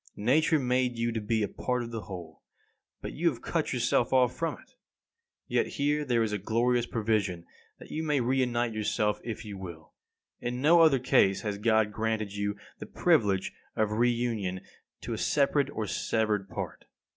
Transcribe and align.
Nature 0.15 0.57
made 0.57 0.97
you 0.97 1.11
to 1.11 1.21
be 1.21 1.43
a 1.43 1.47
part 1.47 1.83
of 1.83 1.91
the 1.91 2.01
whole, 2.05 2.41
but 3.03 3.13
you 3.13 3.29
have 3.29 3.43
cut 3.43 3.71
yourself 3.71 4.11
off 4.11 4.35
from 4.35 4.55
it. 4.55 4.73
Yet 5.47 5.67
here 5.77 6.03
there 6.03 6.23
is 6.23 6.31
the 6.31 6.39
glorious 6.39 6.87
provision 6.87 7.45
that 7.77 7.91
you 7.91 8.01
may 8.01 8.19
re 8.19 8.39
unite 8.39 8.73
yourself 8.73 9.21
if 9.23 9.45
you 9.45 9.59
will. 9.59 9.93
In 10.39 10.59
no 10.59 10.81
other 10.81 10.97
case 10.97 11.41
has 11.41 11.59
God 11.59 11.91
granted 11.91 12.31
the 12.79 12.87
privilege 12.87 13.53
of 13.75 13.91
re 13.91 14.09
union 14.09 14.61
to 15.01 15.13
a 15.13 15.19
separated 15.19 15.69
or 15.73 15.85
severed 15.85 16.49
part. 16.49 16.85